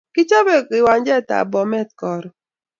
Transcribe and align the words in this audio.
Kichape 0.13 0.55
kiwanjet 0.69 1.29
ab 1.37 1.47
Bomet 1.51 1.89
karon 1.99 2.33